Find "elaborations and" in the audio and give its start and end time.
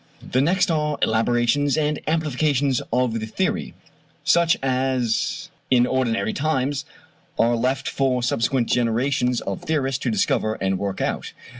1.03-1.99